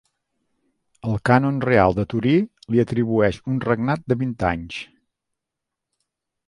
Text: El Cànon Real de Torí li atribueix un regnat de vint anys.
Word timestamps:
El 1.09 1.19
Cànon 1.29 1.59
Real 1.65 1.93
de 1.99 2.05
Torí 2.13 2.33
li 2.75 2.81
atribueix 2.85 3.41
un 3.53 3.61
regnat 3.69 4.05
de 4.13 4.19
vint 4.25 4.35
anys. 4.55 4.81